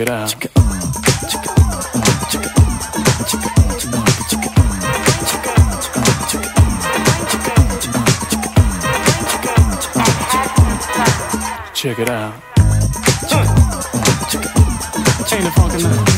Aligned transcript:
it 0.00 0.08
out. 0.08 0.30
Check 11.74 11.98
it 11.98 12.08
out. 12.08 12.34
Ain't 15.32 15.46
it 15.46 15.52
funky 15.52 15.82
now? 15.82 16.09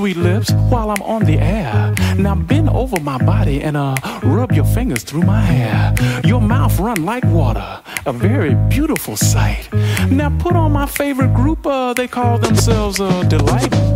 sweet 0.00 0.16
lips 0.16 0.50
while 0.70 0.90
I'm 0.90 1.02
on 1.02 1.24
the 1.24 1.38
air. 1.38 1.94
Now 2.16 2.34
bend 2.34 2.70
over 2.70 2.98
my 3.00 3.18
body 3.18 3.62
and 3.62 3.76
uh, 3.76 3.96
rub 4.22 4.50
your 4.50 4.64
fingers 4.64 5.02
through 5.02 5.24
my 5.24 5.42
hair. 5.42 5.92
Your 6.24 6.40
mouth 6.40 6.80
run 6.80 7.04
like 7.04 7.22
water, 7.24 7.82
a 8.06 8.12
very 8.14 8.54
beautiful 8.70 9.14
sight. 9.14 9.68
Now 10.10 10.30
put 10.38 10.56
on 10.56 10.72
my 10.72 10.86
favorite 10.86 11.34
group, 11.34 11.66
uh, 11.66 11.92
they 11.92 12.08
call 12.08 12.38
themselves 12.38 12.98
uh, 12.98 13.24
Delight. 13.24 13.89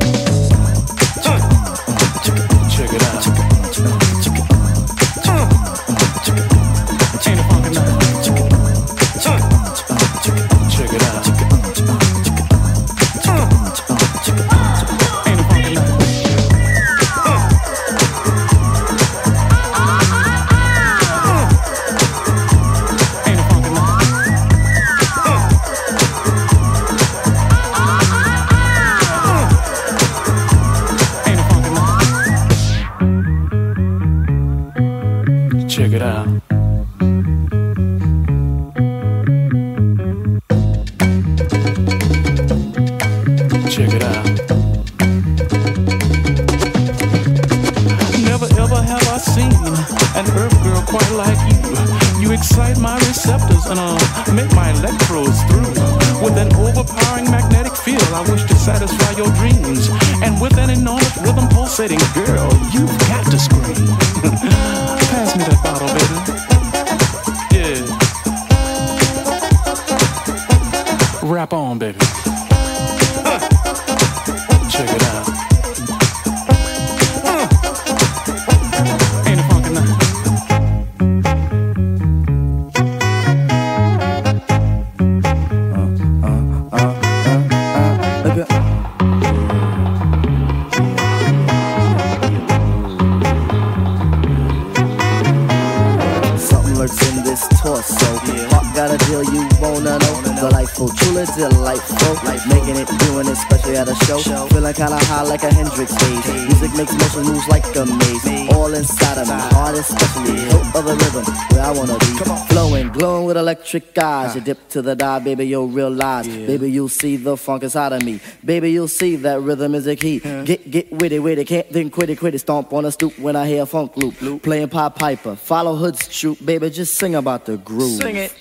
To 114.75 114.83
the 114.83 114.97
die, 114.97 115.21
baby, 115.21 115.47
you'll 115.47 115.69
realize. 115.69 116.27
Yeah. 116.27 116.49
Baby, 116.49 116.73
you'll 116.73 116.89
see 116.89 117.15
the 117.15 117.37
funk 117.37 117.63
inside 117.63 117.93
of 117.93 118.03
me. 118.03 118.19
Baby, 118.45 118.73
you'll 118.73 118.89
see 118.89 119.15
that 119.15 119.41
rhythm 119.41 119.77
is 119.77 119.87
a 119.87 119.95
key. 119.95 120.21
Yeah. 120.25 120.43
Get 120.43 120.69
get 120.69 120.91
with 120.91 121.13
it, 121.13 121.21
with 121.21 121.39
it, 121.39 121.47
can't 121.47 121.71
then 121.71 121.91
quit 121.91 122.11
it, 122.11 122.19
quit 122.19 122.35
it. 122.35 122.41
Stomp 122.41 122.73
on 122.73 122.85
a 122.85 122.91
stoop 122.91 123.17
when 123.21 123.37
I 123.37 123.47
hear 123.47 123.63
a 123.63 123.67
funk 123.67 123.97
loop. 123.97 124.21
loop. 124.21 124.43
Playing 124.43 124.69
Pop 124.69 124.99
Piper. 124.99 125.37
Follow 125.37 125.77
Hood's 125.77 126.13
shoot, 126.13 126.45
baby, 126.45 126.71
just 126.71 126.97
sing 126.97 127.15
about 127.15 127.45
the 127.45 127.57
groove. 127.57 128.03
Sing 128.03 128.17
it. 128.17 128.35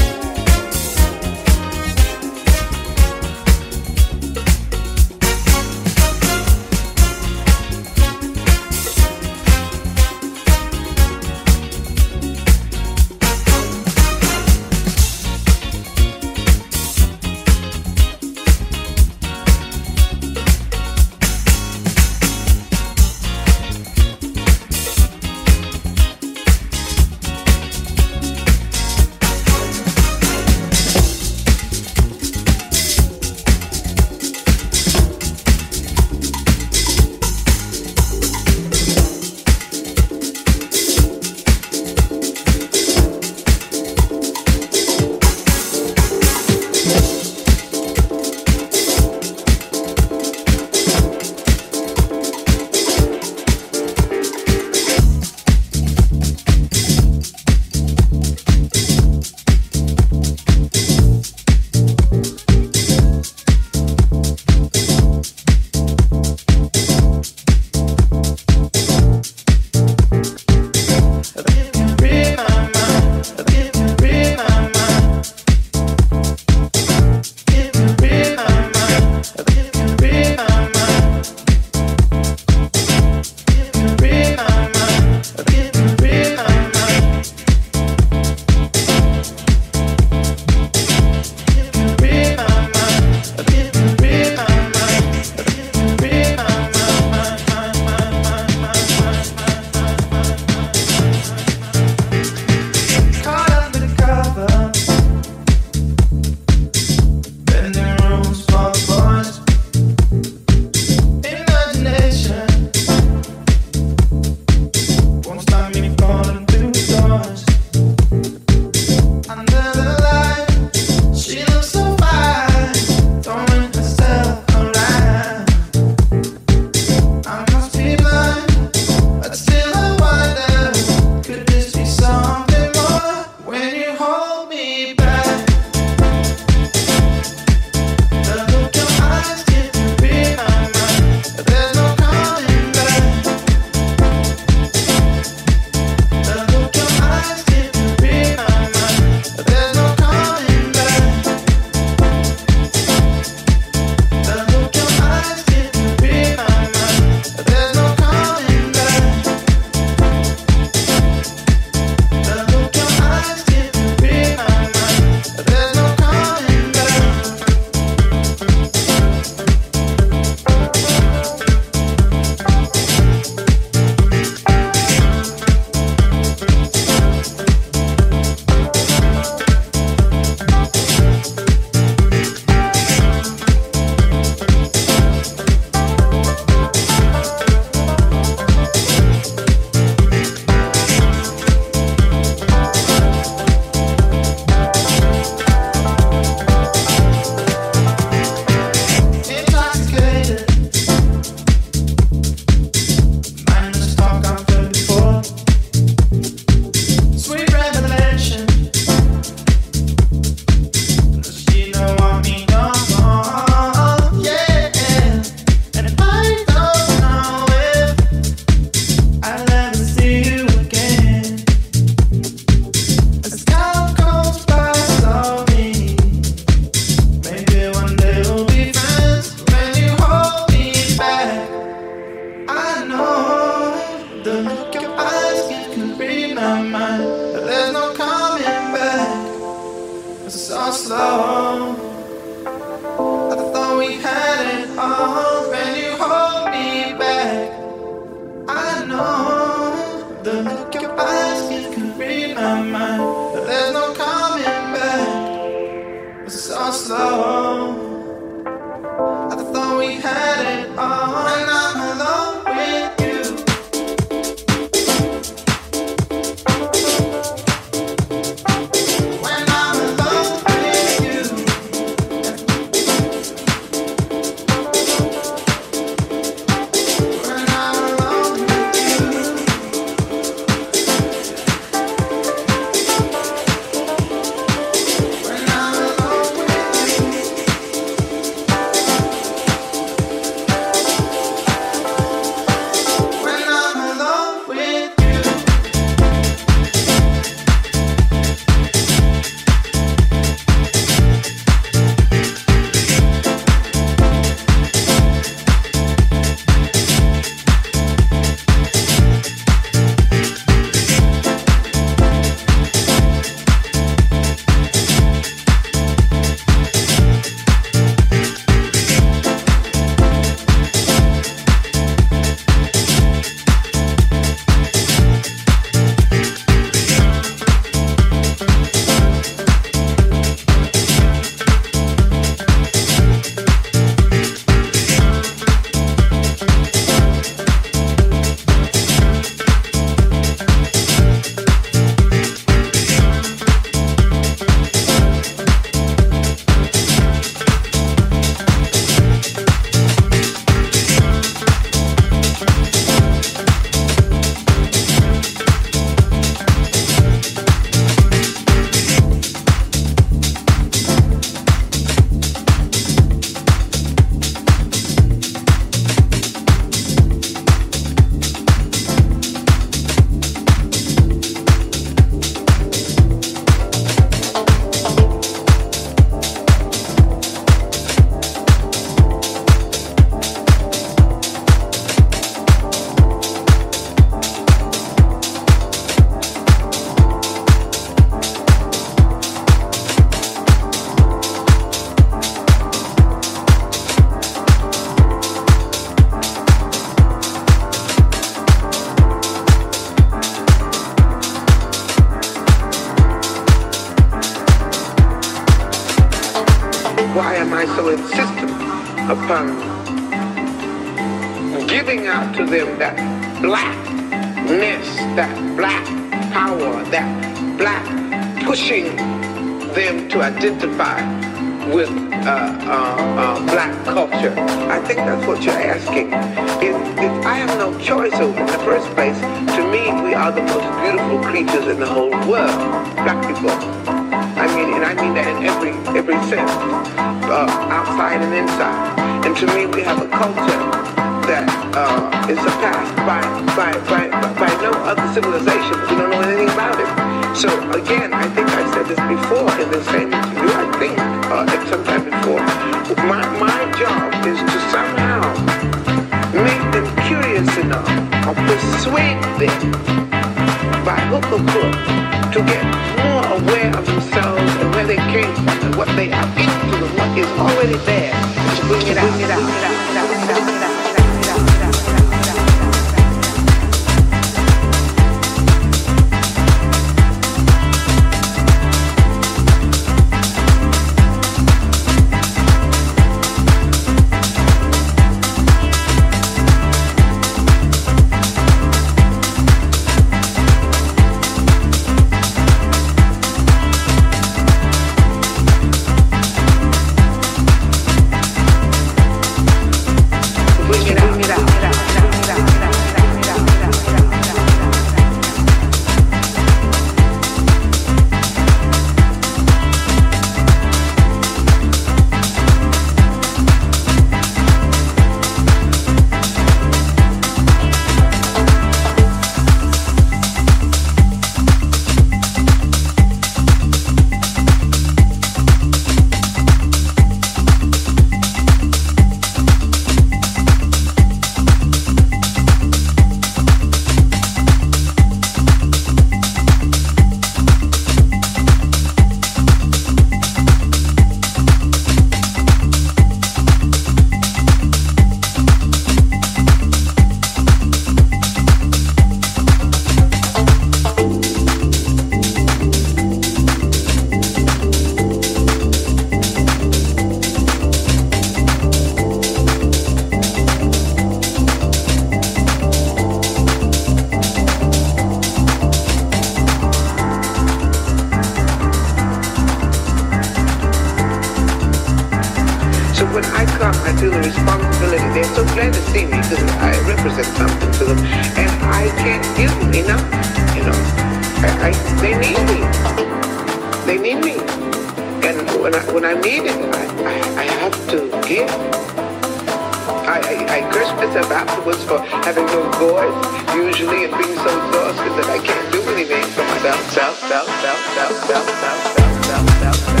I, 590.51 590.69
curse 590.69 590.91
myself 590.99 591.31
afterwards 591.31 591.81
for 591.85 591.99
having 592.27 592.45
no 592.47 592.69
voice, 592.71 593.55
usually, 593.55 594.03
and 594.03 594.11
being 594.17 594.35
so 594.35 594.51
exhausted 594.51 595.13
that 595.15 595.29
I 595.29 595.39
can't 595.39 595.71
do 595.71 595.81
anything 595.93 596.23
for 596.35 596.43
myself, 596.43 596.91
self, 596.91 597.17
self, 597.19 597.47
self, 597.61 597.79
self, 597.95 598.11
self, 598.27 598.45
self, 598.59 598.77
self, 598.91 599.25
self, 599.25 599.49
self, 599.61 599.75
self. 599.75 600.00